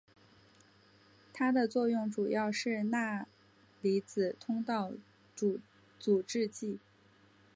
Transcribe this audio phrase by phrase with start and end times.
[1.31, 3.27] 它的作用主要是钠
[3.81, 4.93] 离子通道
[5.35, 6.79] 阻滞剂。